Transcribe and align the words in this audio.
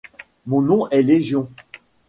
Mon 0.47 0.63
nom 0.63 0.89
est 0.89 1.03
Légion 1.03 1.47